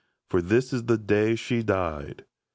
For 0.31 0.41
this 0.41 0.73
is 0.73 0.85
the 0.85 0.97
day 0.97 1.35
she 1.35 1.61
died." 1.61 2.25